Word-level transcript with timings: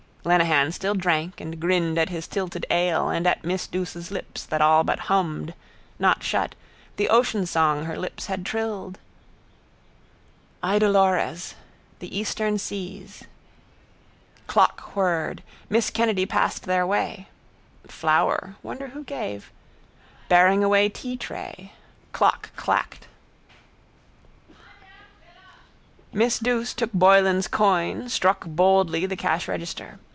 Lenehan 0.23 0.71
still 0.71 0.93
drank 0.93 1.41
and 1.41 1.59
grinned 1.59 1.97
at 1.97 2.09
his 2.09 2.27
tilted 2.27 2.63
ale 2.69 3.09
and 3.09 3.25
at 3.25 3.43
miss 3.43 3.65
Douce's 3.65 4.11
lips 4.11 4.45
that 4.45 4.61
all 4.61 4.83
but 4.83 5.09
hummed, 5.09 5.55
not 5.97 6.21
shut, 6.21 6.53
the 6.97 7.09
oceansong 7.09 7.85
her 7.85 7.97
lips 7.97 8.27
had 8.27 8.45
trilled. 8.45 8.99
Idolores. 10.63 11.55
The 11.97 12.15
eastern 12.15 12.59
seas. 12.59 13.23
Clock 14.45 14.95
whirred. 14.95 15.41
Miss 15.71 15.89
Kennedy 15.89 16.27
passed 16.27 16.65
their 16.65 16.85
way 16.85 17.27
(flower, 17.87 18.57
wonder 18.61 18.89
who 18.89 19.03
gave), 19.03 19.51
bearing 20.29 20.63
away 20.63 20.87
teatray. 20.87 21.71
Clock 22.11 22.55
clacked. 22.55 23.07
Miss 26.13 26.37
Douce 26.37 26.75
took 26.75 26.93
Boylan's 26.93 27.47
coin, 27.47 28.07
struck 28.07 28.45
boldly 28.45 29.07
the 29.07 29.17
cashregister. 29.17 29.97